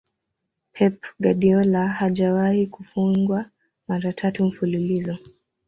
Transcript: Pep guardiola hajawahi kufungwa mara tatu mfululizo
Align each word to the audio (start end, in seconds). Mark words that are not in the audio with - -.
Pep 0.73 1.03
guardiola 1.19 1.87
hajawahi 1.87 2.67
kufungwa 2.67 3.45
mara 3.87 4.13
tatu 4.13 4.45
mfululizo 4.45 5.17